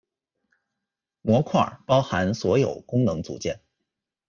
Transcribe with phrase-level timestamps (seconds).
[1.21, 3.61] 模块包含所有功能组件。